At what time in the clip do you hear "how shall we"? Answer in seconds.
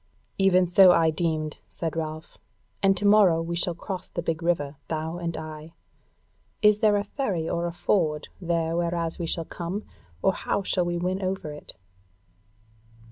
10.33-10.97